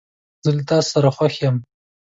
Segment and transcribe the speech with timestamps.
[0.43, 1.55] زه له تاسو سره خوښ یم.